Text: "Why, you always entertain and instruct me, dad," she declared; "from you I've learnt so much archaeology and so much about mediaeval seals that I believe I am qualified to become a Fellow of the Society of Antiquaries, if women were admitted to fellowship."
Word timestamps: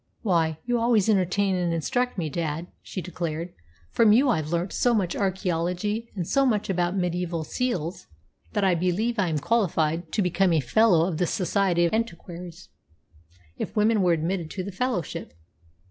"Why, 0.23 0.57
you 0.65 0.79
always 0.79 1.07
entertain 1.07 1.53
and 1.53 1.71
instruct 1.71 2.17
me, 2.17 2.27
dad," 2.27 2.65
she 2.81 3.03
declared; 3.03 3.53
"from 3.91 4.11
you 4.13 4.29
I've 4.29 4.51
learnt 4.51 4.73
so 4.73 4.95
much 4.95 5.15
archaeology 5.15 6.09
and 6.15 6.27
so 6.27 6.43
much 6.43 6.71
about 6.71 6.97
mediaeval 6.97 7.43
seals 7.43 8.07
that 8.53 8.63
I 8.63 8.73
believe 8.73 9.19
I 9.19 9.27
am 9.29 9.37
qualified 9.37 10.11
to 10.13 10.23
become 10.23 10.53
a 10.53 10.59
Fellow 10.59 11.05
of 11.07 11.19
the 11.19 11.27
Society 11.27 11.85
of 11.85 11.93
Antiquaries, 11.93 12.69
if 13.59 13.75
women 13.75 14.01
were 14.01 14.13
admitted 14.13 14.49
to 14.49 14.71
fellowship." 14.71 15.35